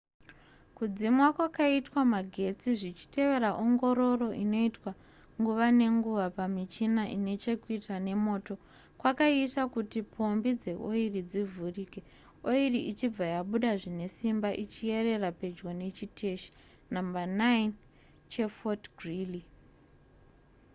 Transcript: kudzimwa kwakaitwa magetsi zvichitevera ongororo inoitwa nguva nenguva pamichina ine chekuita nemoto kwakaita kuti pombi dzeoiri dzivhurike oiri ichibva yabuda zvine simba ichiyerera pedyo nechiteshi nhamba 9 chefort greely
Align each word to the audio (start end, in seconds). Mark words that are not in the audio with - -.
kudzimwa 0.77 1.27
kwakaitwa 1.37 2.01
magetsi 2.15 2.69
zvichitevera 2.79 3.49
ongororo 3.65 4.29
inoitwa 4.43 4.91
nguva 5.39 5.67
nenguva 5.77 6.25
pamichina 6.37 7.03
ine 7.15 7.33
chekuita 7.43 7.95
nemoto 8.07 8.53
kwakaita 8.99 9.63
kuti 9.73 9.99
pombi 10.13 10.51
dzeoiri 10.61 11.21
dzivhurike 11.29 12.01
oiri 12.49 12.79
ichibva 12.91 13.25
yabuda 13.35 13.71
zvine 13.81 14.05
simba 14.17 14.49
ichiyerera 14.63 15.29
pedyo 15.39 15.67
nechiteshi 15.79 16.49
nhamba 16.93 17.21
9 17.39 17.69
chefort 18.31 18.83
greely 18.99 19.41